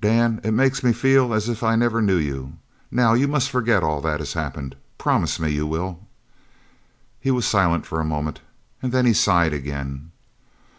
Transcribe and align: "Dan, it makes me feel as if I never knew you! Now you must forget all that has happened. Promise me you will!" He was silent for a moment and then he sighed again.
"Dan, 0.00 0.40
it 0.42 0.52
makes 0.52 0.82
me 0.82 0.94
feel 0.94 1.34
as 1.34 1.50
if 1.50 1.62
I 1.62 1.76
never 1.76 2.00
knew 2.00 2.16
you! 2.16 2.54
Now 2.90 3.12
you 3.12 3.28
must 3.28 3.50
forget 3.50 3.82
all 3.82 4.00
that 4.00 4.20
has 4.20 4.32
happened. 4.32 4.74
Promise 4.96 5.38
me 5.38 5.50
you 5.50 5.66
will!" 5.66 6.00
He 7.20 7.30
was 7.30 7.46
silent 7.46 7.84
for 7.84 8.00
a 8.00 8.02
moment 8.02 8.40
and 8.80 8.90
then 8.90 9.04
he 9.04 9.12
sighed 9.12 9.52
again. 9.52 10.12